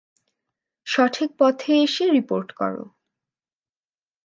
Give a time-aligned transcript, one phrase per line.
[0.87, 2.83] সঠিক পথে এসে রিপোর্ট করো।